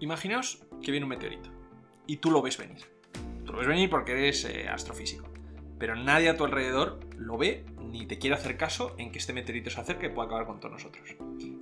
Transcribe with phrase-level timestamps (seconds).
[0.00, 1.50] Imaginaos que viene un meteorito
[2.06, 2.84] y tú lo ves venir.
[3.44, 5.28] Tú lo ves venir porque eres eh, astrofísico.
[5.78, 9.32] Pero nadie a tu alrededor lo ve ni te quiere hacer caso en que este
[9.32, 11.16] meteorito se acerque y pueda acabar con todos nosotros.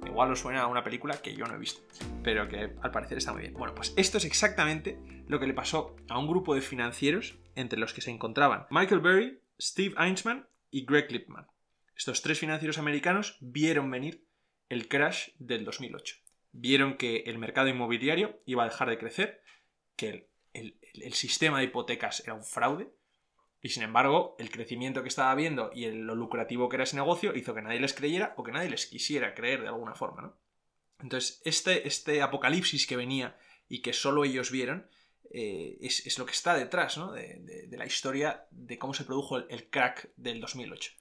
[0.05, 1.83] Igual os suena a una película que yo no he visto,
[2.23, 3.55] pero que al parecer está muy bien.
[3.55, 4.99] Bueno, pues esto es exactamente
[5.29, 9.01] lo que le pasó a un grupo de financieros entre los que se encontraban Michael
[9.01, 11.47] Berry, Steve Einsman y Greg Lipman.
[11.97, 14.25] Estos tres financieros americanos vieron venir
[14.69, 16.24] el crash del 2008.
[16.57, 19.43] Vieron que el mercado inmobiliario iba a dejar de crecer,
[19.97, 22.89] que el, el sistema de hipotecas era un fraude,
[23.61, 27.35] y sin embargo, el crecimiento que estaba viendo y lo lucrativo que era ese negocio
[27.35, 30.37] hizo que nadie les creyera o que nadie les quisiera creer de alguna forma, ¿no?
[31.01, 33.37] Entonces, este, este apocalipsis que venía
[33.69, 34.89] y que solo ellos vieron,
[35.31, 37.13] eh, es, lo que está detrás ¿no?
[37.13, 40.93] de, la historia de cómo se produjo el, crack del 2008.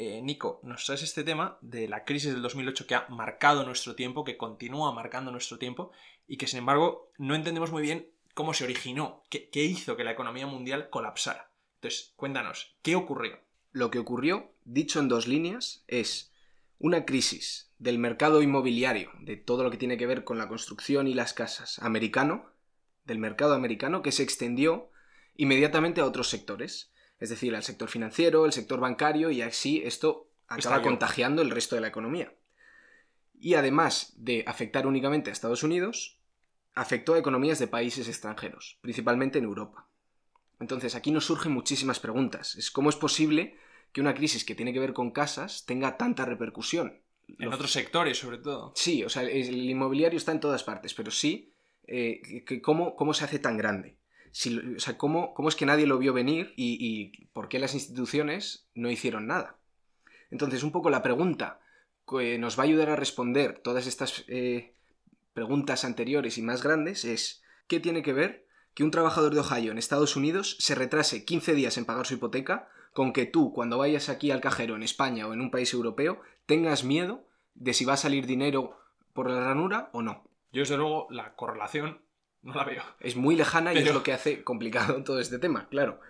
[0.00, 3.96] Eh, Nico, nos traes este tema de la crisis del 2008 que ha marcado nuestro
[3.96, 5.90] tiempo, que continúa marcando nuestro tiempo
[6.28, 10.12] y que sin embargo no entendemos muy bien cómo se originó, qué hizo que la
[10.12, 11.50] economía mundial colapsara.
[11.74, 13.40] Entonces, cuéntanos, ¿qué ocurrió?
[13.72, 16.32] Lo que ocurrió, dicho en dos líneas, es
[16.78, 21.08] una crisis del mercado inmobiliario, de todo lo que tiene que ver con la construcción
[21.08, 22.52] y las casas americano,
[23.04, 24.92] del mercado americano, que se extendió
[25.34, 30.30] inmediatamente a otros sectores, es decir, al sector financiero, el sector bancario, y así esto
[30.46, 32.34] acaba contagiando el resto de la economía.
[33.40, 36.18] Y además de afectar únicamente a Estados Unidos,
[36.74, 39.88] afectó a economías de países extranjeros, principalmente en Europa.
[40.60, 42.56] Entonces aquí nos surgen muchísimas preguntas.
[42.56, 43.56] Es cómo es posible
[43.92, 47.00] que una crisis que tiene que ver con casas tenga tanta repercusión.
[47.38, 48.72] En otros sectores, sobre todo.
[48.74, 51.52] Sí, o sea, el inmobiliario está en todas partes, pero sí,
[51.86, 53.97] eh, cómo, se hace tan grande?
[54.32, 59.26] Sea, ¿cómo, es que nadie lo vio venir y, por qué las instituciones no hicieron
[59.26, 59.58] nada?
[60.30, 61.60] Entonces, un poco la pregunta
[62.06, 64.74] que nos va a ayudar a responder todas estas eh,
[65.34, 69.72] preguntas anteriores y más grandes es, ¿qué tiene que ver que un trabajador de Ohio
[69.72, 73.78] en Estados Unidos se retrase 15 días en pagar su hipoteca con que tú, cuando
[73.78, 77.24] vayas aquí al cajero en España o en un país europeo, tengas miedo
[77.54, 78.78] de si va a salir dinero
[79.12, 80.24] por la ranura o no.
[80.52, 82.00] Yo, desde luego, la correlación
[82.42, 82.82] no la veo.
[83.00, 86.00] Es muy lejana y es lo que hace complicado todo este tema, claro.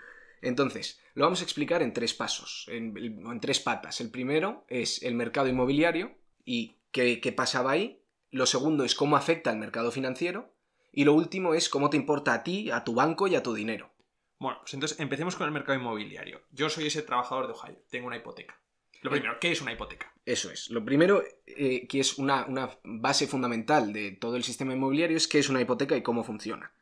[0.41, 4.01] Entonces, lo vamos a explicar en tres pasos, en, en tres patas.
[4.01, 8.03] El primero es el mercado inmobiliario y qué, qué pasaba ahí.
[8.31, 10.55] Lo segundo es cómo afecta al mercado financiero.
[10.93, 13.53] Y lo último es cómo te importa a ti, a tu banco y a tu
[13.55, 13.91] dinero.
[14.39, 16.43] Bueno, pues entonces empecemos con el mercado inmobiliario.
[16.53, 18.61] Yo soy ese trabajador de Ohio, tengo una hipoteca.
[19.03, 20.13] Lo primero, ¿qué es una hipoteca?
[20.25, 20.71] Eso es.
[20.71, 22.47] Lo primero, eh, que es una,
[22.83, 26.73] base fundamental de todo el sistema inmobiliario, es qué es una hipoteca y cómo funciona.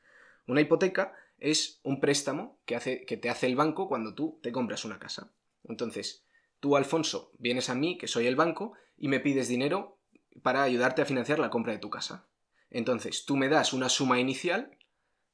[0.47, 4.53] Una hipoteca es un préstamo que, hace, que te hace el banco cuando tú te
[4.53, 5.31] compras una casa.
[5.65, 6.25] Entonces,
[6.61, 9.99] tú, Alfonso, vienes a mí, que soy el banco, y me pides dinero
[10.43, 12.27] para ayudarte a financiar la compra de tu casa.
[12.71, 14.77] Entonces, tú me das una suma inicial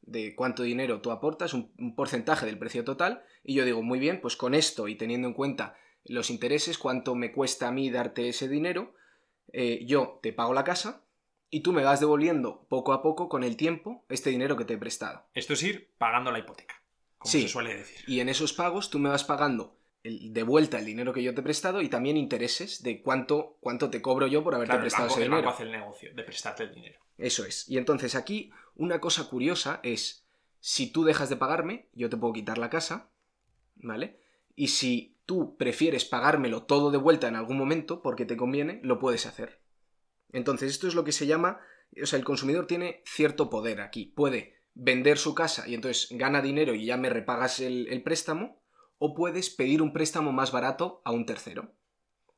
[0.02, 4.20] de cuánto dinero tú aportas, un, porcentaje del precio total, y yo digo, muy bien,
[4.20, 8.28] pues con esto y teniendo en cuenta los intereses, cuánto me cuesta a mí darte
[8.28, 8.94] ese dinero,
[9.52, 11.04] eh, yo te pago la casa
[11.50, 14.74] y tú me vas devolviendo poco a poco con el tiempo este dinero que te
[14.74, 15.26] he prestado.
[15.34, 16.82] Esto es ir pagando la hipoteca,
[17.18, 18.08] como se suele decir.
[18.08, 21.42] Y en esos pagos tú me vas pagando de vuelta el dinero que yo te
[21.42, 25.20] he prestado y también intereses de cuánto, cuánto te cobro yo por haberte prestado ese
[25.20, 25.36] dinero.
[25.36, 27.00] El banco hace el negocio de prestarte el dinero.
[27.18, 27.68] Eso es.
[27.68, 30.26] Y entonces aquí una cosa curiosa es,
[30.58, 33.10] si tú dejas de pagarme, yo te puedo quitar la casa,
[33.76, 34.18] ¿vale?
[34.56, 38.98] Y si tú prefieres pagármelo todo de vuelta en algún momento porque te conviene, lo
[38.98, 39.60] puedes hacer.
[40.32, 41.60] Entonces esto es lo que se llama,
[42.00, 44.06] o sea, el consumidor tiene cierto poder aquí.
[44.06, 48.62] Puede vender su casa y entonces gana dinero y ya me repagas el, el préstamo,
[48.98, 51.74] o puedes pedir un préstamo más barato a un tercero.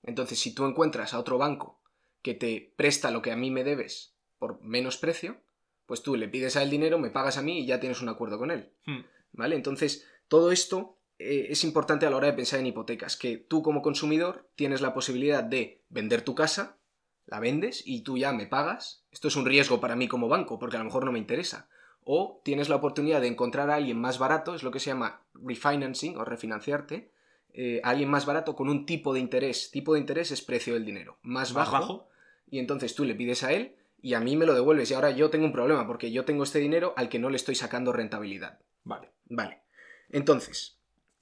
[0.03, 1.83] Entonces, si tú encuentras a otro banco
[2.23, 5.43] que te presta lo que a mí me debes por menos precio,
[5.87, 8.09] pues tú le pides a él dinero, me pagas a mí y ya tienes un
[8.09, 8.73] acuerdo con él.
[8.87, 9.05] Hmm.
[9.33, 9.57] ¿Vale?
[9.57, 13.63] Entonces, todo esto eh, es importante a la hora de pensar en hipotecas, que tú
[13.63, 16.79] como consumidor tienes la posibilidad de vender tu casa,
[17.27, 19.05] la vendes y tú ya me pagas.
[19.11, 21.69] Esto es un riesgo para mí como banco, porque a lo mejor no me interesa
[22.05, 25.23] o tienes la oportunidad de encontrar a alguien más barato, es lo que se llama
[25.35, 27.11] refinancing o refinanciarte,
[27.55, 29.71] eh, a alguien más barato con un tipo de interés.
[29.71, 31.19] Tipo de interés es precio del dinero.
[31.23, 32.09] Más, bajo,
[32.47, 34.91] Y entonces tú le pides a él y a mí me lo devuelves.
[34.91, 37.37] Y ahora yo tengo un problema porque yo tengo este dinero al que no le
[37.37, 38.59] estoy sacando rentabilidad.
[38.83, 39.11] Vale.
[39.27, 39.63] Vale.
[40.11, 40.74] Entonces,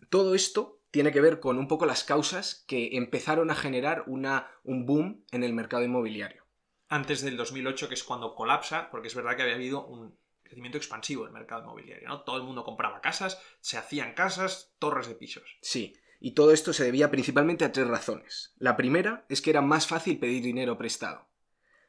[0.08, 4.50] todo esto tiene que ver con un poco las causas que empezaron a generar una,
[4.62, 6.44] un boom en el mercado inmobiliario.
[6.88, 10.76] Antes del 2008, que es cuando colapsa, porque es verdad que había habido un crecimiento
[10.76, 12.22] expansivo del mercado inmobiliario, ¿no?
[12.24, 15.56] Todo el mundo compraba casas, se hacían casas, torres de pisos.
[15.62, 18.54] Sí, y todo esto se debía principalmente a tres razones.
[18.58, 21.26] La primera es que era más fácil pedir dinero prestado.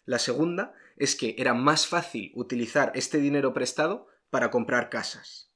[0.05, 5.52] La segunda es que era más fácil utilizar este dinero prestado para comprar casas.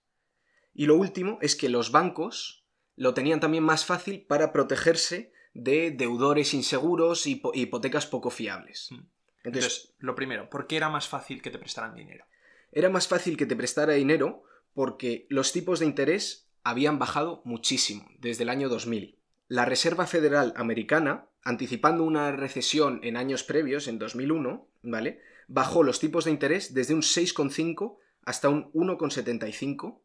[0.78, 2.64] Y lo último es que los bancos
[2.96, 8.90] lo tenían también más fácil para protegerse de deudores inseguros y hipotecas poco fiables.
[8.92, 9.08] Hmm.
[9.44, 12.26] Entonces, lo primero, ¿por qué era más fácil que te prestaran dinero?
[12.72, 14.44] Era más fácil que te prestara dinero
[14.76, 19.18] porque los tipos de interés habían bajado muchísimo desde el año 2000.
[19.48, 25.22] La Reserva Federal Americana, anticipando una recesión en años previos, en 2001, ¿vale?
[25.48, 30.02] Bajó los tipos de interés desde un 6,5 hasta un 1,75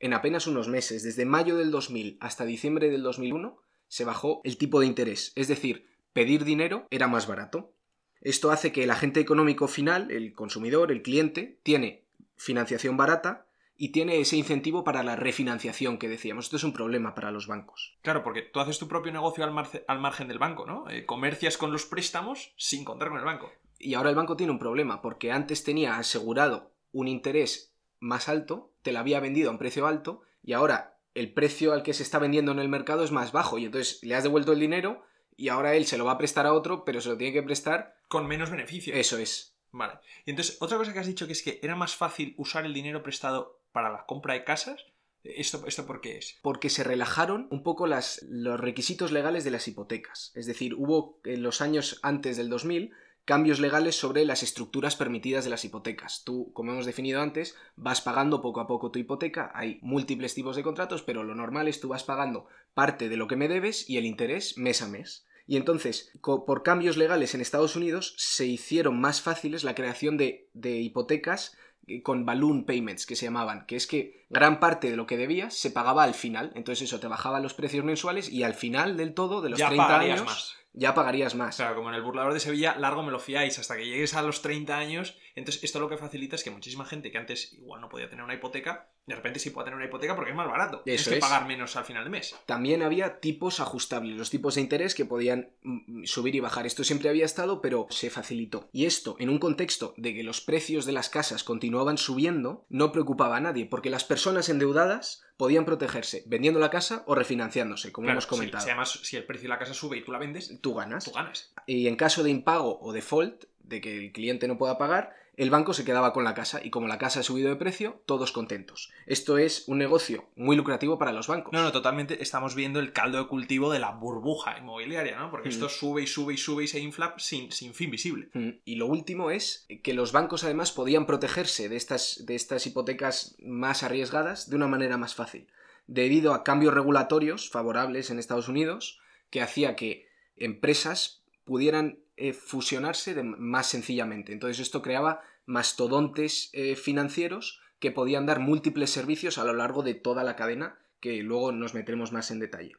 [0.00, 1.02] en apenas unos meses.
[1.02, 5.32] Desde mayo del 2000 hasta diciembre del 2001 se bajó el tipo de interés.
[5.36, 7.74] Es decir, pedir dinero era más barato.
[8.20, 12.04] Esto hace que el agente económico final, el consumidor, el cliente, tiene
[12.36, 16.46] financiación barata y tiene ese incentivo para la refinanciación que decíamos.
[16.46, 17.96] Esto es un problema para los bancos.
[18.02, 20.88] Claro, porque tú haces tu propio negocio al, margen del banco, ¿no?
[20.90, 23.50] Eh, comercias con los préstamos sin contar con el banco.
[23.78, 27.69] Y ahora el banco tiene un problema, porque antes tenía asegurado un interés
[28.00, 31.82] más alto, te lo había vendido a un precio alto, y ahora el precio al
[31.82, 34.52] que se está vendiendo en el mercado es más bajo, y entonces le has devuelto
[34.52, 35.04] el dinero
[35.40, 37.42] y ahora él se lo va a prestar a otro, pero se lo tiene que
[37.42, 37.96] prestar...
[38.08, 38.92] Con menos beneficio.
[38.94, 39.56] Eso es.
[39.72, 39.94] Vale.
[40.26, 42.74] Y entonces, otra cosa que has dicho que es que era más fácil usar el
[42.74, 44.84] dinero prestado para la compra de casas.
[45.24, 46.38] ¿Esto, ¿Esto por qué es?
[46.42, 50.32] Porque se relajaron un poco las, los requisitos legales de las hipotecas.
[50.34, 52.92] Es decir, hubo en los años antes del 2000
[53.30, 56.24] cambios legales sobre las estructuras permitidas de las hipotecas.
[56.24, 59.52] Tú, como hemos definido antes, vas pagando poco a poco tu hipoteca.
[59.54, 63.28] Hay múltiples tipos de contratos, pero lo normal es tú vas pagando parte de lo
[63.28, 65.28] que me debes y el interés mes a mes.
[65.46, 70.48] Y entonces, por cambios legales en Estados Unidos, se hicieron más fáciles la creación de,
[70.52, 71.56] de hipotecas
[71.86, 75.16] eh, con balloon payments que se llamaban, que es que gran parte de lo que
[75.16, 76.50] debías se pagaba al final.
[76.56, 80.00] Entonces eso te bajaba los precios mensuales y al final del todo, de los 30
[80.00, 80.56] años, más.
[80.72, 81.56] Ya pagarías más.
[81.56, 84.22] Claro, como en el burlador de Sevilla, largo me lo fiáis hasta que llegues a
[84.22, 85.18] los 30 años.
[85.34, 88.24] Entonces esto lo que facilita es que muchísima gente que antes igual no podía tener
[88.24, 90.82] una hipoteca, de repente sí puede tener una hipoteca porque es más barato.
[90.86, 92.34] Eso es que pagar menos al final de mes.
[92.46, 96.66] También había tipos ajustables, los tipos de interés que podían mm, subir y bajar.
[96.66, 98.68] Esto siempre había estado, pero se facilitó.
[98.72, 102.92] Y esto, en un contexto de que los precios de las casas continuaban subiendo, no
[102.92, 108.10] preocupaba a nadie, porque las personas endeudadas podían protegerse vendiendo la casa o refinanciándose, como
[108.10, 108.62] hemos comentado.
[108.62, 111.04] Si, además, si el precio de la casa sube y tú la vendes, tú ganas.
[111.04, 111.52] Tú ganas.
[111.66, 115.50] Y en caso de impago o default, de que el cliente no pueda pagar, el
[115.50, 118.32] banco se quedaba con la casa y como la casa ha subido de precio, todos
[118.32, 118.90] contentos.
[119.06, 121.52] Esto es un negocio muy lucrativo para los bancos.
[121.52, 125.30] No, no, totalmente estamos viendo el caldo de cultivo de la burbuja inmobiliaria, ¿no?
[125.30, 125.70] Porque esto mm.
[125.70, 128.28] sube y sube y sube y se infla sin, sin fin visible.
[128.34, 128.50] Mm.
[128.64, 133.36] Y lo último es que los bancos además podían protegerse de estas, de estas hipotecas
[133.40, 135.46] más arriesgadas de una manera más fácil,
[135.86, 139.00] debido a cambios regulatorios favorables en Estados Unidos
[139.30, 144.32] que hacía que empresas pudieran eh, fusionarse más sencillamente.
[144.32, 149.94] Entonces esto creaba mastodontes eh, financieros que podían dar múltiples servicios a lo largo de
[149.94, 152.72] toda la cadena, que luego nos meteremos más en detalle.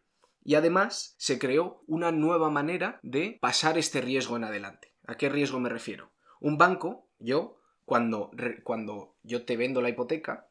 [0.43, 4.93] Y además se creó una nueva manera de pasar este riesgo en adelante.
[5.07, 6.11] ¿A qué riesgo me refiero?
[6.39, 8.29] Un banco, yo, cuando,
[8.63, 10.47] cuando yo te vendo la hipoteca,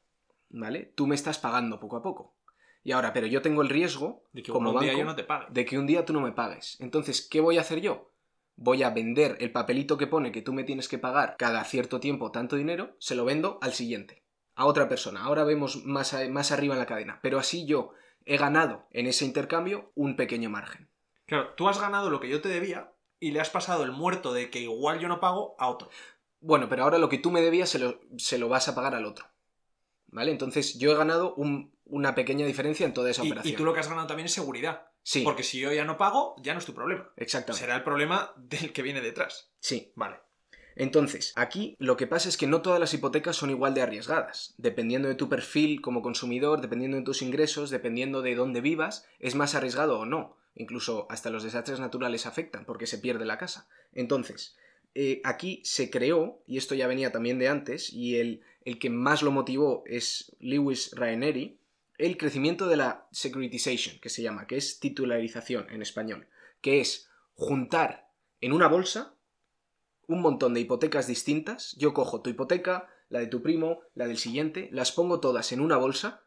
[0.48, 0.92] ¿vale?
[0.96, 2.34] Tú me estás pagando poco a poco.
[2.82, 5.24] Y ahora, pero yo tengo el riesgo, de que como un día yo no te
[5.24, 5.46] pague.
[5.50, 6.76] de que un día tú no me pagues.
[6.80, 8.09] Entonces, ¿qué voy a hacer yo?
[8.60, 11.98] Voy a vender el papelito que pone que tú me tienes que pagar cada cierto
[11.98, 14.22] tiempo tanto dinero, se lo vendo al siguiente,
[14.54, 15.22] a otra persona.
[15.24, 17.20] Ahora vemos más, más arriba en la cadena.
[17.22, 17.92] Pero así yo
[18.26, 20.90] he ganado en ese intercambio un pequeño margen.
[21.24, 24.34] Claro, tú has ganado lo que yo te debía y le has pasado el muerto
[24.34, 25.88] de que igual yo no pago a otro.
[26.40, 28.94] Bueno, pero ahora lo que tú me debías se lo, se lo vas a pagar
[28.94, 29.24] al otro.
[30.08, 30.32] ¿Vale?
[30.32, 31.34] Entonces yo he ganado
[31.84, 33.54] una pequeña diferencia en toda esa operación.
[33.54, 34.89] Y tú lo que has ganado también es seguridad.
[35.10, 35.22] Sí.
[35.24, 37.10] Porque si yo ya no pago, ya no es tu problema.
[37.16, 37.64] Exactamente.
[37.64, 39.50] Será el problema del que viene detrás.
[39.58, 39.90] Sí.
[39.96, 40.18] Vale.
[40.76, 44.54] Entonces, aquí lo que pasa es que no todas las hipotecas son igual de arriesgadas.
[44.56, 49.34] Dependiendo de tu perfil como consumidor, dependiendo de tus ingresos, dependiendo de dónde vivas, es
[49.34, 50.36] más arriesgado o no.
[50.54, 53.66] Incluso hasta los desastres naturales afectan porque se pierde la casa.
[53.92, 54.56] Entonces,
[54.94, 58.90] eh, aquí se creó, y esto ya venía también de antes, y el, el que
[58.90, 61.58] más lo motivó es Lewis Raineri,
[62.00, 66.28] el crecimiento de la securitization, que se llama, que es titularización en español,
[66.62, 68.08] que es juntar
[68.40, 69.14] en una bolsa
[70.06, 71.76] un montón de hipotecas distintas.
[71.76, 75.60] Yo cojo tu hipoteca, la de tu primo, la del siguiente, las pongo todas en
[75.60, 76.24] una bolsa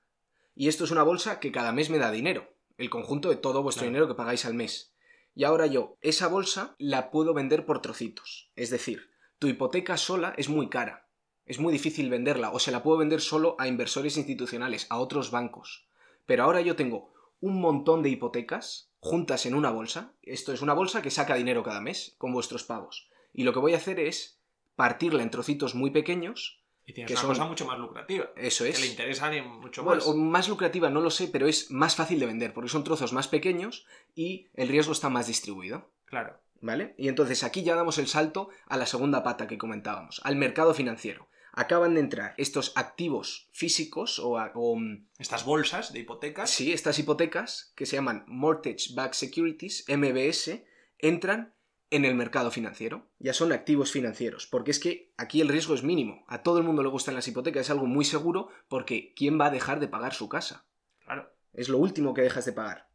[0.56, 3.64] y esto es una bolsa que cada mes me da dinero, el conjunto de todo
[3.64, 4.94] vuestro dinero que pagáis al mes.
[5.34, 8.52] Y ahora yo, esa bolsa la puedo vender por trocitos.
[8.56, 11.03] Es decir, tu hipoteca sola es muy cara
[11.46, 15.32] es muy difícil venderla o se la puedo vender solo a inversores institucionales, a otros
[15.32, 15.86] bancos.
[16.26, 20.14] Pero ahora yo tengo un montón de hipotecas juntas en una bolsa.
[20.22, 23.10] Esto es una bolsa que saca dinero cada mes con vuestros pagos.
[23.36, 24.40] y lo que voy a hacer es
[24.76, 26.62] partirla en trocitos muy pequeños.
[26.86, 28.30] Y tienes que una son- cosa mucho más lucrativa.
[28.36, 28.76] Eso es.
[28.76, 30.08] Que le interesa a alguien mucho Bueno, más.
[30.08, 33.12] o más lucrativa no lo sé, pero es más fácil de vender porque son trozos
[33.12, 35.90] más pequeños y el riesgo está más distribuido.
[36.06, 36.40] Claro.
[36.62, 36.94] ¿Vale?
[36.98, 40.74] Y entonces aquí ya damos el salto a la segunda pata que comentábamos, al mercado
[40.76, 41.28] financiero.
[41.56, 44.38] Acaban de entrar estos activos físicos o,
[44.76, 46.50] mm, Estas bolsas de hipotecas.
[46.50, 50.66] sí, estas hipotecas que se llaman Mortgage Backed Securities, MBS,
[50.98, 51.54] entran
[51.92, 53.08] en el mercado financiero.
[53.20, 56.26] Ya son activos financieros, porque es que aquí el riesgo es mínimo.
[56.28, 59.46] A todo el mundo le gustan las hipotecas, es algo muy seguro porque ¿quién va
[59.46, 60.66] a dejar de pagar su casa?
[61.06, 61.32] Claro.
[61.54, 62.90] Es lo último que dejas de pagar.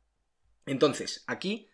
[0.67, 1.69] Entonces, aquí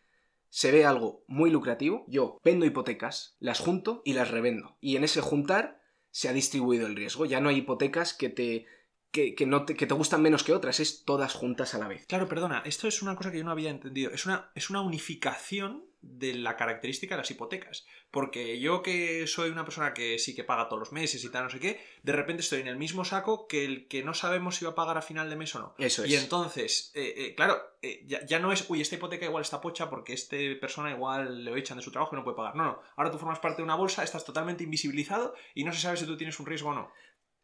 [0.50, 2.04] se ve algo muy lucrativo.
[2.08, 4.76] Yo vendo hipotecas, las junto y las revendo.
[4.80, 5.80] Y en ese juntar
[6.14, 7.26] se ha distribuido el riesgo.
[7.26, 8.66] Ya no hay hipotecas que te,
[9.10, 11.88] que, que no te, que te gustan menos que otras, es todas juntas a la
[11.88, 12.06] vez.
[12.06, 14.12] Claro, perdona, esto es una cosa que yo no había entendido.
[14.12, 17.86] Es una, es una unificación de la característica de las hipotecas.
[18.10, 21.44] Porque yo que soy una persona que sí que paga todos los meses y tal,
[21.44, 24.56] no sé qué, de repente estoy en el mismo saco que el que no sabemos
[24.56, 25.74] si va a pagar a final de mes o no.
[25.78, 26.10] Eso es.
[26.10, 29.60] Y entonces, eh, eh, claro, eh, ya, ya no es, uy, esta hipoteca igual está
[29.60, 32.54] pocha porque este persona igual le echan de su trabajo y no puede pagar.
[32.56, 32.82] No, no.
[32.96, 36.06] Ahora tú formas parte de una bolsa, estás totalmente invisibilizado y no se sabe si
[36.06, 36.92] tú tienes un riesgo o no.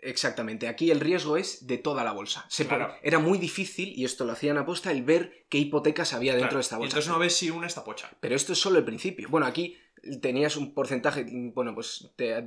[0.03, 2.47] Exactamente, aquí el riesgo es de toda la bolsa.
[2.49, 2.95] Se Claro.
[3.03, 6.57] Era muy difícil, y esto lo hacían aposta, el ver qué hipotecas había dentro Claro,
[6.59, 6.91] de esta bolsa.
[6.97, 8.11] entonces no ves si una está pocha.
[8.21, 9.29] Pero esto es solo el principio.
[9.29, 9.77] Bueno, aquí
[10.23, 12.43] tenías un porcentaje, bueno, pues te-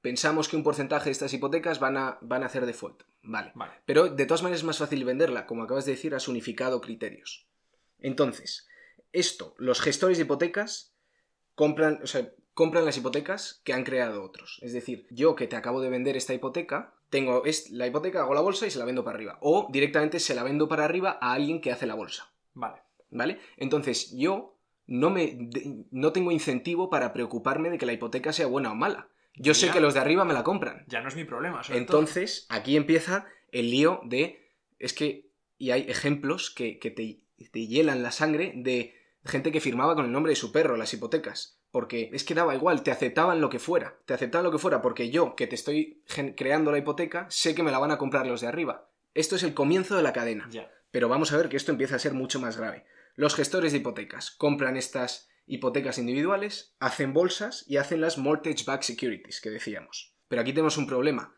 [0.00, 3.02] pensamos que un porcentaje de estas hipotecas van a, van a hacer default.
[3.22, 3.50] Vale.
[3.54, 3.72] Vale.
[3.84, 7.46] Pero de todas maneras es más fácil venderla, como acabas de decir, has unificado criterios.
[7.98, 8.68] Entonces,
[9.12, 10.94] esto, los gestores de hipotecas
[11.54, 14.58] compran, o sea, compran las hipotecas que han creado otros.
[14.62, 18.34] Es decir, yo que te acabo de vender esta hipoteca, tengo es- la hipoteca, hago
[18.34, 19.38] la bolsa y se la vendo para arriba.
[19.40, 22.30] O directamente se la vendo para arriba a alguien que hace la bolsa.
[22.54, 22.82] Vale.
[23.10, 23.38] ¿Vale?
[23.58, 24.56] Entonces, yo
[24.86, 25.50] no, me,
[25.90, 29.08] no tengo incentivo para preocuparme de que la hipoteca sea buena o mala.
[29.34, 30.84] Yo sé que los de arriba me la compran.
[30.88, 31.62] Ya no es mi problema.
[31.70, 34.50] Entonces, aquí empieza el lío de.
[34.78, 35.30] Es que.
[35.58, 38.94] Y hay ejemplos que, que te, te hielan la sangre de
[39.24, 41.58] gente que firmaba con el nombre de su perro las hipotecas.
[41.72, 43.98] Porque es que daba igual, te aceptaban lo que fuera.
[44.04, 46.04] Te aceptaban lo que fuera porque yo, que te estoy
[46.36, 48.90] creando la hipoteca, sé que me la van a comprar los de arriba.
[49.14, 50.48] Esto es el comienzo de la cadena.
[50.90, 52.84] Pero vamos a ver que esto empieza a ser mucho más grave.
[53.14, 58.84] Los gestores de hipotecas compran estas hipotecas individuales, hacen bolsas y hacen las mortgage backed
[58.84, 60.14] securities que decíamos.
[60.28, 61.36] Pero aquí tenemos un problema.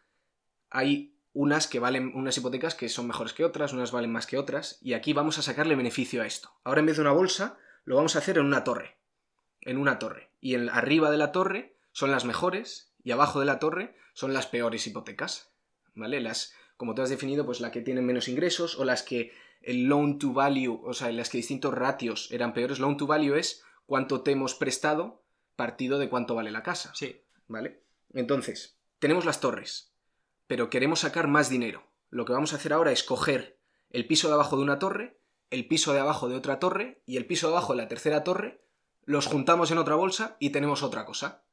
[0.68, 4.38] Hay unas que valen unas hipotecas que son mejores que otras, unas valen más que
[4.38, 6.50] otras, y aquí vamos a sacarle beneficio a esto.
[6.64, 8.98] Ahora en vez de una bolsa, lo vamos a hacer en una torre.
[9.64, 10.30] En una torre.
[10.40, 14.32] Y en, arriba de la torre son las mejores y abajo de la torre son
[14.32, 15.50] las peores hipotecas.
[15.94, 16.20] ¿Vale?
[16.20, 19.84] Las, como tú has definido, pues las que tienen menos ingresos o las que el
[19.84, 22.78] loan to value, o sea, las que distintos ratios eran peores.
[22.78, 25.22] Loan to value es cuánto te hemos prestado
[25.56, 26.92] partido de cuánto vale la casa.
[26.94, 27.22] Sí.
[27.46, 27.82] ¿Vale?
[28.12, 29.92] Entonces, tenemos las torres,
[30.46, 31.84] pero queremos sacar más dinero.
[32.10, 33.58] Lo que vamos a hacer ahora es coger
[33.90, 35.18] el piso de abajo de una torre,
[35.50, 38.24] el piso de abajo de otra torre y el piso de abajo de la tercera
[38.24, 38.63] torre,
[39.06, 41.44] los juntamos en otra bolsa y tenemos otra cosa.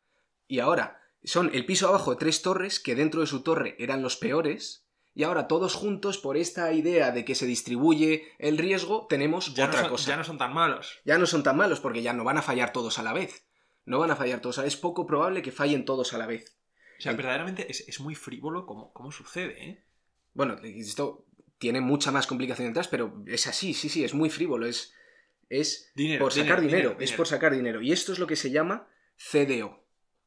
[0.48, 4.02] Y ahora, son el piso abajo de tres torres que dentro de su torre eran
[4.02, 9.08] los peores, y ahora todos juntos, por esta idea de que se distribuye el riesgo,
[9.08, 11.00] tenemos Ya, no otra son, cosa ya no son tan malos.
[11.06, 13.46] ya no son tan malos porque ya no van a fallar todos a la vez.
[13.86, 14.74] No van a fallar todos a la vez.
[14.76, 16.56] Es poco probable que fallen todos a la vez.
[16.98, 19.86] O sea, En- verdaderamente es, es muy frívolo como, como sucede, ¿eh?
[20.34, 21.26] Bueno, esto
[21.58, 24.66] tiene mucha más complicación detrás, pero es así, sí, sí, es muy frívolo.
[24.66, 24.94] Es,
[25.60, 27.82] es Dinero, por sacar dinero, dinero, dinero, es por sacar dinero.
[27.82, 29.86] Y esto es lo que se llama CDO.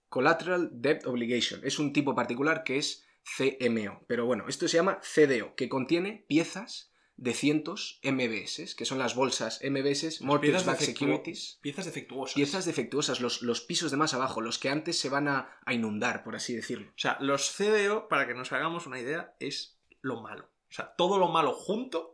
[0.08, 1.60] Collateral Debt Obligation.
[1.64, 3.04] Es un tipo particular que es
[3.36, 4.04] CMO.
[4.06, 9.14] Pero bueno, esto se llama CDO, que contiene piezas de cientos MBS, que son las
[9.14, 11.58] bolsas MBS, Mortgage defectuo- Securities.
[11.62, 12.34] Piezas defectuosas.
[12.34, 15.72] Piezas defectuosas, los, los pisos de más abajo, los que antes se van a, a
[15.74, 16.88] inundar, por así decirlo.
[16.90, 20.44] O sea, los CDO, para que nos hagamos una idea, es lo malo.
[20.68, 22.13] O sea, todo lo malo junto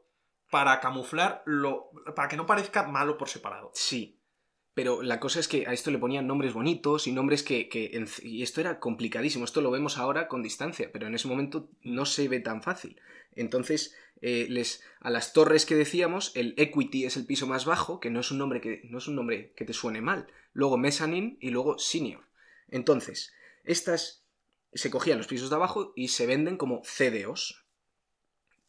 [0.51, 1.91] para camuflar lo.
[2.15, 3.71] para que no parezca malo por separado.
[3.75, 4.17] Sí.
[4.75, 7.69] Pero la cosa es que a esto le ponían nombres bonitos y nombres que...
[7.69, 9.45] que y esto era complicadísimo.
[9.45, 13.01] Esto lo vemos ahora con distancia, pero en ese momento no se ve tan fácil.
[13.35, 18.01] Entonces, eh, les, a las torres que decíamos, el equity es el piso más bajo,
[18.01, 20.29] que no es un nombre que, no es un nombre que te suene mal.
[20.53, 22.25] Luego mezzanine y luego senior.
[22.69, 23.33] Entonces,
[23.65, 24.25] estas
[24.73, 27.65] se cogían los pisos de abajo y se venden como CDOs.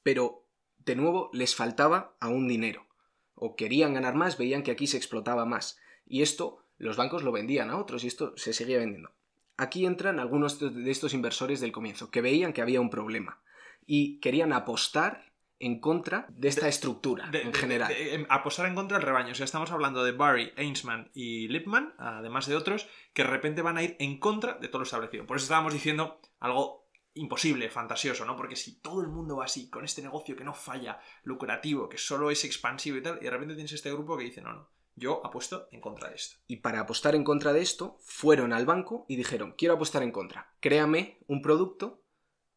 [0.03, 0.40] Pero,
[0.85, 2.87] de nuevo, les faltaba aún dinero.
[3.35, 5.79] O querían ganar más, veían que aquí se explotaba más.
[6.05, 9.11] Y esto, los bancos lo vendían a otros y esto se seguía vendiendo.
[9.57, 13.41] Aquí entran algunos de estos inversores del comienzo, que veían que había un problema
[13.85, 17.91] y querían apostar en contra de esta estructura De- en de- general.
[17.95, 19.31] em, apostar en contra del rebaño.
[19.31, 23.61] O sea, estamos hablando de Barry, Ainsman y Lipman, además de otros, que de repente
[23.61, 25.27] van a ir en contra de todo lo establecido.
[25.27, 28.35] Por eso estábamos diciendo algo imposible, fantasioso, ¿no?
[28.35, 31.97] Porque si todo el mundo va así, con este negocio que no falla, lucrativo, que
[31.97, 34.69] solo es expansivo y tal, y de repente tienes este grupo que dice, no, no,
[34.95, 36.37] yo apuesto en contra de esto.
[36.47, 40.11] Y para apostar en contra de esto, fueron al banco y dijeron, quiero apostar en
[40.11, 42.03] contra, créame un producto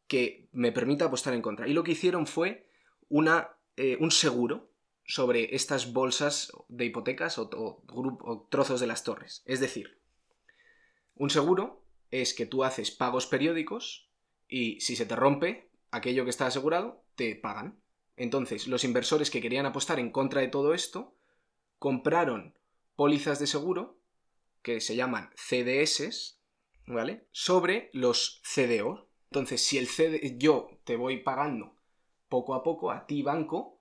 [0.07, 1.67] que me permita apostar en contra.
[1.67, 2.69] Y lo que hicieron fue
[3.09, 4.71] una, eh, un seguro
[5.07, 9.43] sobre estas bolsas de hipotecas o, trozos de las torres.
[9.47, 10.01] Es decir,
[11.15, 14.04] un seguro es que tú haces pagos periódicos
[14.55, 17.83] y si se te rompe aquello que está asegurado, te pagan.
[18.17, 21.17] Entonces, los inversores que querían apostar en contra de todo esto,
[21.81, 22.57] compraron
[22.95, 23.99] pólizas de seguro
[24.63, 26.39] que se llaman CDS,
[26.87, 27.27] ¿vale?
[27.33, 29.09] Sobre los CDO.
[29.25, 31.75] Entonces, si el CD, yo te voy pagando
[32.29, 33.81] poco a poco a ti banco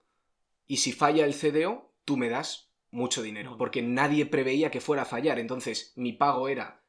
[0.65, 5.03] y si falla el CDO, tú me das mucho dinero, porque nadie preveía que fuera
[5.03, 5.37] a fallar.
[5.37, 6.82] Entonces, mi pago era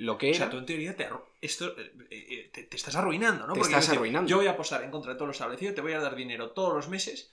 [0.00, 1.08] lo que O sea, tú en teoría te,
[1.40, 3.52] esto, eh, eh, te, te estás arruinando, ¿no?
[3.54, 4.28] Te Porque estás arruinando.
[4.28, 6.50] Yo voy a apostar en contra de todo lo establecido, te voy a dar dinero
[6.52, 7.30] todos los meses,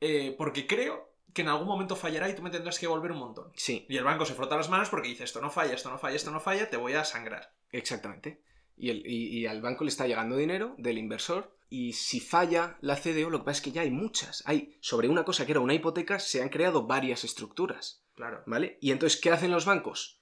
[0.00, 3.18] eh, porque creo que en algún momento fallará y tú me tendrás que volver un
[3.18, 3.52] montón.
[3.54, 5.98] Sí, Y el banco se frota las manos porque dice, esto no falla, esto no
[5.98, 7.52] falla, esto no falla, te voy a sangrar.
[7.70, 8.40] Exactamente.
[8.76, 11.54] Y, el- y- y al banco le está llegando dinero del inversor.
[11.68, 14.42] Y si falla la CDO, lo que pasa es que ya hay muchas.
[14.46, 18.04] Hay, sobre una cosa que era una hipoteca, se han creado varias estructuras.
[18.14, 18.42] Claro.
[18.46, 18.78] ¿Vale?
[18.80, 20.15] Y entonces, ¿qué hacen los bancos?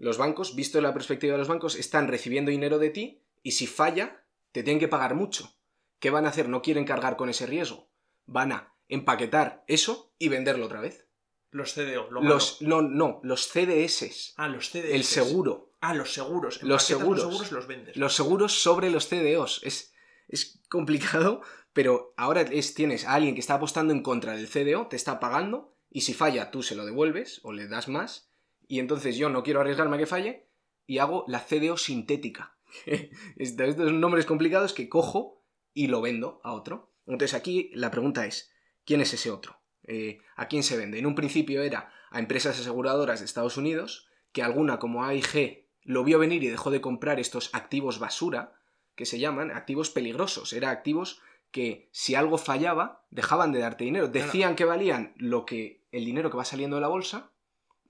[0.00, 3.52] Los bancos, visto de la perspectiva de los bancos, están recibiendo dinero de ti y
[3.52, 5.54] si falla, te tienen que pagar mucho.
[5.98, 6.48] ¿Qué van a hacer?
[6.48, 7.90] No quieren cargar con ese riesgo.
[8.24, 11.06] Van a empaquetar eso y venderlo otra vez.
[11.50, 12.80] Los CDO, lo Los, malo.
[12.80, 14.32] no, no, los CDS.
[14.38, 14.94] Ah, los CDS.
[14.94, 15.74] El seguro.
[15.82, 16.62] Ah, los seguros.
[16.62, 17.22] Los seguros.
[17.24, 17.96] Los seguros los vendes.
[17.98, 19.60] Los seguros sobre los CDOs.
[19.64, 19.92] Es,
[20.28, 21.42] es complicado,
[21.74, 25.20] pero ahora es, tienes a alguien que está apostando en contra del CDO, te está
[25.20, 28.29] pagando, y si falla tú se lo devuelves o le das más,
[28.70, 30.46] y entonces yo no quiero arriesgarme a que falle,
[30.86, 32.56] y hago la CDO sintética.
[33.36, 36.92] Esto- Estos son nombres complicados que cojo y lo vendo a otro.
[37.06, 38.52] Entonces aquí la pregunta es,
[38.84, 39.60] ¿quién es ese otro?
[39.84, 40.98] Eh, ¿A quién se vende?
[40.98, 46.04] En un principio era a empresas aseguradoras de Estados Unidos, que alguna como AIG lo
[46.04, 48.52] vio venir y dejó de comprar estos activos basura,
[48.94, 50.52] que se llaman activos peligrosos.
[50.52, 54.06] Era activos que si algo fallaba, dejaban de darte dinero.
[54.06, 57.32] Decían que valían lo que el dinero que va saliendo de la bolsa,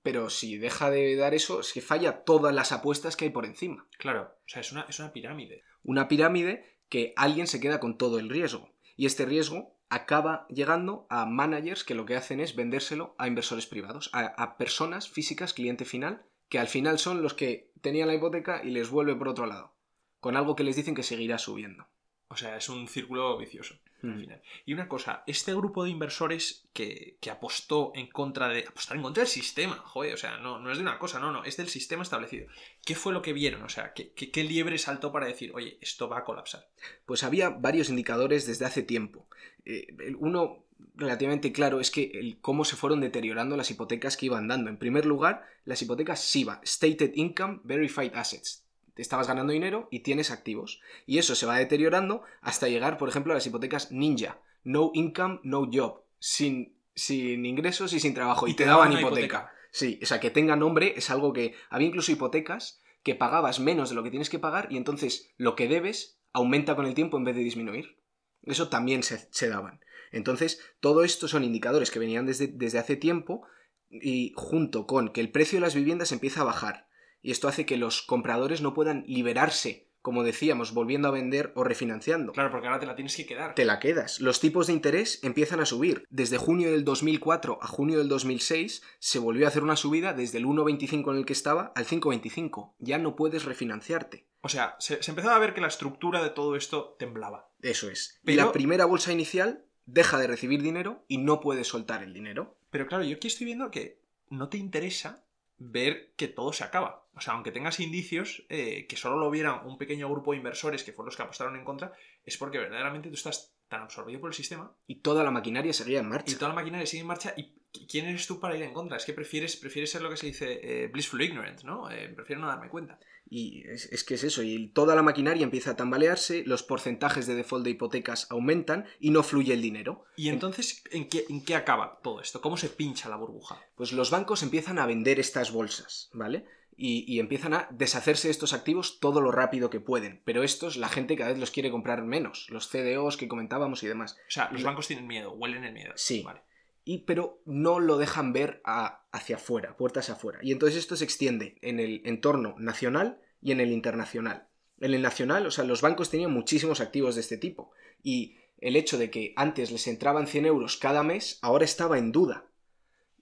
[0.02, 3.44] pero si deja de dar eso, es que falla todas las apuestas que hay por
[3.44, 3.86] encima.
[3.98, 4.22] Claro.
[4.22, 5.62] O sea, es una, es una pirámide.
[5.82, 8.74] Una pirámide que alguien se queda con todo el riesgo.
[8.96, 13.66] Y este riesgo acaba llegando a managers que lo que hacen es vendérselo a inversores
[13.66, 18.14] privados, a, a personas físicas, cliente final, que al final son los que tenían la
[18.14, 19.74] hipoteca y les vuelve por otro lado,
[20.20, 21.88] con algo que les dicen que seguirá subiendo.
[22.28, 23.74] O sea, es un círculo vicioso.
[24.02, 24.20] Al Mm.
[24.20, 24.42] final.
[24.66, 28.64] Y una cosa, este grupo de inversores que, que apostó en contra de.
[28.66, 31.30] apostar en contra del sistema, joder, o sea, no, no es de una cosa, no,
[31.32, 32.46] no, es del sistema establecido.
[32.84, 33.62] ¿Qué fue lo que vieron?
[33.62, 36.68] O sea, ¿qué, qué, qué liebre saltó para decir, oye, esto va a colapsar?
[37.06, 39.26] Pues había varios indicadores desde hace tiempo.
[39.64, 44.26] Eh, el- uno relativamente claro es que el, cómo se fueron deteriorando las hipotecas que
[44.26, 44.70] iban dando.
[44.70, 48.64] En primer lugar, las hipotecas SIVA, Stated Income Verified Assets.
[48.94, 50.80] Te estabas ganando dinero y tienes activos.
[51.06, 55.40] Y eso se va deteriorando hasta llegar, por ejemplo, a las hipotecas Ninja, No Income,
[55.42, 58.48] No Job, sin, sin ingresos y sin trabajo.
[58.48, 59.52] Y, te, daban, hipoteca.
[59.70, 61.54] Sí, o sea, que tenga nombre es algo que...
[61.68, 65.56] Había incluso hipotecas que pagabas menos de lo que tienes que pagar y entonces lo
[65.56, 67.96] que debes aumenta con el tiempo en vez de disminuir.
[68.42, 69.80] Eso también se, se daban.
[70.12, 73.46] Entonces, todo esto son indicadores que venían desde, desde hace tiempo
[73.90, 76.88] y junto con que el precio de las viviendas empieza a bajar.
[77.22, 81.62] Y esto hace que los compradores no puedan liberarse, como decíamos, volviendo a vender o
[81.64, 82.32] refinanciando.
[82.32, 83.54] Claro, porque ahora te la tienes que quedar.
[83.54, 84.20] Te la quedas.
[84.20, 86.04] Los tipos de interés empiezan a subir.
[86.08, 90.38] Desde junio del 2004 a junio del 2006 se volvió a hacer una subida desde
[90.38, 92.72] el 1,25 en el que estaba al 5,25.
[92.78, 94.24] Ya no puedes refinanciarte.
[94.40, 97.50] O sea, se, se empezaba a ver que la estructura de todo esto temblaba.
[97.60, 98.18] Eso es.
[98.22, 102.14] Y Pero- la primera bolsa inicial deja de recibir dinero y no puede soltar el
[102.14, 102.56] dinero.
[102.70, 103.98] Pero claro, yo aquí estoy viendo que
[104.30, 105.24] no te interesa
[105.58, 106.99] ver que todo se acaba.
[107.20, 110.82] O sea, aunque tengas indicios eh, que solo lo vieran un pequeño grupo de inversores
[110.82, 111.92] que fueron los que apostaron en contra,
[112.24, 116.00] es porque verdaderamente tú estás tan absorbido por el sistema Y toda la maquinaria seguía
[116.00, 116.38] en y marcha.
[116.38, 117.52] toda la maquinaria sigue en marcha y
[117.90, 118.96] ¿quién eres tú para ir en contra?
[118.96, 121.90] Es que prefieres, prefieres ser lo que se dice eh, blissful ignorant, ¿no?
[121.90, 122.98] Eh, prefiero no darme cuenta.
[123.28, 127.28] Y es, es que es eso, y toda la maquinaria empieza a tambalearse, los porcentajes
[127.28, 130.04] de default de hipotecas aumentan y no fluye el dinero.
[130.16, 132.40] Y entonces, ¿en qué, ¿en qué acaba todo esto?
[132.40, 133.62] ¿Cómo se pincha la burbuja?
[133.76, 136.44] Pues los bancos empiezan a vender estas bolsas, ¿vale?
[136.76, 140.20] Y, y empiezan a deshacerse de estos activos todo lo rápido que pueden.
[140.24, 142.46] Pero estos, la gente cada vez los quiere comprar menos.
[142.50, 144.16] Los CDOs que comentábamos y demás.
[144.28, 145.92] O sea, los bancos tienen miedo, huelen el miedo.
[145.96, 146.22] Sí.
[146.22, 146.40] Vale.
[146.84, 150.38] y pero no lo dejan ver a- hacia afuera, puertas afuera.
[150.42, 154.48] Y entonces esto se extiende en el entorno nacional y en el internacional.
[154.80, 157.70] En el nacional, o sea, los bancos tenían muchísimos activos de este tipo.
[158.02, 162.12] Y el hecho de que antes les entraban 100 euros cada mes, ahora estaba en
[162.12, 162.46] duda.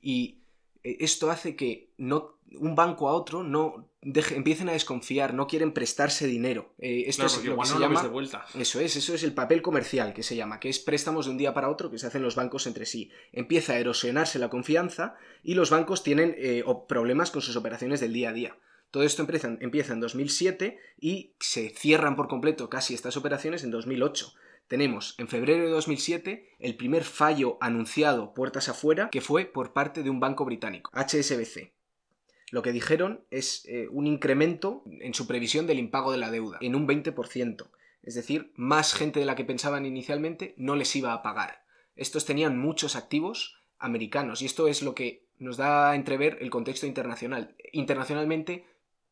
[0.00, 0.38] Y
[0.82, 5.72] esto hace que no, un banco a otro no deje- empiecen a desconfiar, no quieren
[5.72, 6.72] prestarse dinero.
[6.78, 8.46] Eh, esto Claro, es lo que se no llama de vuelta.
[8.58, 11.38] eso es, eso es el papel comercial que se llama, que es préstamos de un
[11.38, 13.10] día para otro que se hacen los bancos entre sí.
[13.32, 18.12] Empieza a erosionarse la confianza y los bancos tienen eh, problemas con sus operaciones del
[18.12, 18.56] día a día.
[18.90, 23.70] Todo esto empieza, empieza en 2007 y se cierran por completo casi estas operaciones en
[23.70, 24.32] 2008.
[24.68, 30.02] Tenemos en febrero de 2007 el primer fallo anunciado puertas afuera que fue por parte
[30.02, 31.72] de un banco británico, HSBC.
[32.50, 36.58] Lo que dijeron es eh, un incremento en su previsión del impago de la deuda,
[36.60, 37.66] en un 20%.
[38.02, 41.64] Es decir, más gente de la que pensaban inicialmente no les iba a pagar.
[41.96, 46.50] Estos tenían muchos activos americanos y esto es lo que nos da a entrever el
[46.50, 47.54] contexto internacional.
[47.72, 48.66] Internacionalmente,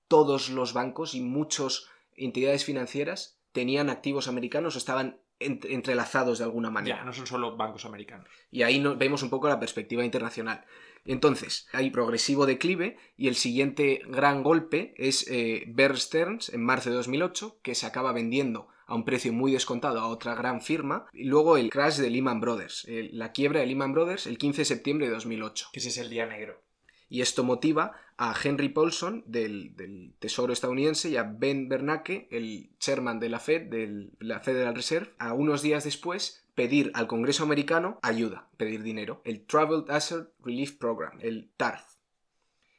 [0.09, 6.71] todos los bancos y muchas entidades financieras tenían activos americanos o estaban entrelazados de alguna
[6.71, 6.99] manera.
[6.99, 8.29] Ya, no son solo bancos americanos.
[8.51, 10.65] Y ahí no- vemos un poco la perspectiva internacional.
[11.05, 16.91] Entonces, hay progresivo declive y el siguiente gran golpe es eh, Bear Stearns en marzo
[16.91, 21.07] de 2008, que se acaba vendiendo a un precio muy descontado a otra gran firma.
[21.13, 24.63] Y luego el crash de Lehman Brothers, eh, la quiebra de Lehman Brothers el 15
[24.63, 25.69] de septiembre de 2008.
[25.73, 26.61] Que ese es el día negro.
[27.09, 33.21] Y esto motiva a Henry Paulson del, Tesoro estadounidense y a Ben Bernanke, el chairman
[33.21, 37.99] de la Fed, de la Federal Reserve, a unos días después pedir al Congreso americano
[38.03, 41.97] ayuda, pedir dinero, el Travel Asset Relief Program, el TARF.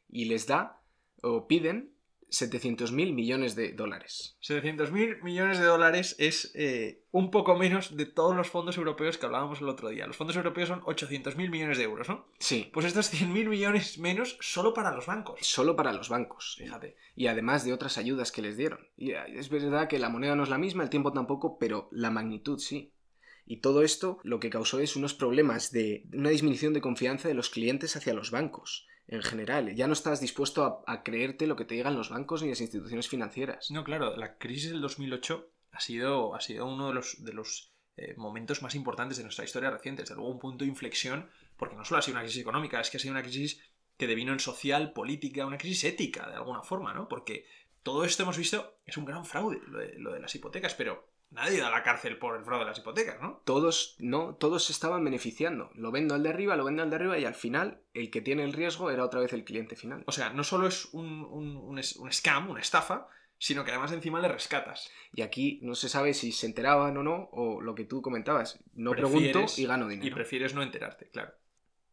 [0.09, 0.81] Y les da
[1.21, 1.96] o piden
[2.29, 4.37] 700 mil millones de dólares.
[4.41, 9.17] 700 mil millones de dólares es eh, un poco menos de todos los fondos europeos
[9.17, 10.07] que hablábamos el otro día.
[10.07, 12.27] Los fondos europeos son 800 mil millones de euros, ¿no?
[12.39, 15.39] Sí, Pues estos 100 mil millones menos solo para los bancos.
[15.41, 16.55] solo para los bancos.
[16.57, 16.95] Fíjate.
[17.15, 18.87] y además de otras ayudas que les dieron.
[18.97, 21.87] Y eh, es verdad que la moneda no es la misma, el tiempo tampoco, pero
[21.91, 22.91] la magnitud sí.
[23.45, 27.33] Y todo esto lo que causó es unos problemas de una disminución de confianza de
[27.33, 29.73] los clientes hacia los bancos en general.
[29.75, 33.07] Ya no estás dispuesto a, creerte lo que te digan los bancos ni las instituciones
[33.07, 33.71] financieras.
[33.71, 37.73] No, claro, la crisis del 2008 ha sido, ha sido uno de los, de los
[37.95, 40.01] eh, momentos más importantes de nuestra historia reciente.
[40.01, 42.89] Desde luego un punto de inflexión, porque no solo ha sido una crisis económica, es
[42.89, 43.61] que ha sido una crisis
[43.97, 47.07] que devino en social, política, una crisis ética, de alguna forma, ¿no?
[47.07, 47.45] Porque
[47.81, 51.07] todo esto hemos visto es un gran fraude, lo de, lo de las hipotecas, pero
[51.31, 53.41] nadie da a la cárcel por el fraude de las hipotecas, ¿no?
[53.45, 55.69] Todos, no, todos se estaban beneficiando.
[55.75, 58.21] Lo vendo al de arriba, lo vendo al de arriba y al final el que
[58.21, 60.03] tiene el riesgo era otra vez el cliente final.
[60.07, 63.07] O sea, no solo es un, un, un scam, una estafa,
[63.39, 64.89] sino que además encima le rescatas.
[65.13, 68.59] Y aquí no se sabe si se enteraban o no, o lo que tú comentabas.
[68.73, 70.15] No Prefieres- pregunto y gano Y dinero.
[70.15, 71.33] prefieres no enterarte, claro.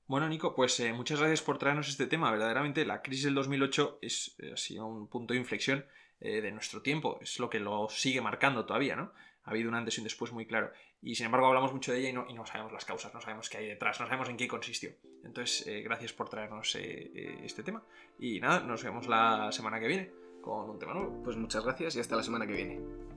[0.07, 2.31] Bueno, Nico, pues eh, muchas gracias por traernos este tema.
[2.31, 5.87] Verdaderamente, la crisis del 2008 es, eh, ha sido un punto de inflexión
[6.25, 7.19] eh, de nuestro tiempo.
[7.21, 9.13] Es lo que lo sigue marcando todavía, ¿no?
[9.45, 10.73] Ha habido un antes y un después muy claro.
[11.03, 13.21] Y sin embargo, hablamos mucho de ella y no, y no sabemos las causas, no
[13.21, 14.93] sabemos qué hay detrás, no sabemos en qué consistió.
[15.23, 17.85] Entonces, eh, gracias por traernos eh, este tema.
[18.19, 20.11] Y nada, nos vemos la semana que viene
[20.41, 21.23] con un tema nuevo.
[21.23, 23.14] Pues muchas gracias y hasta la semana que viene.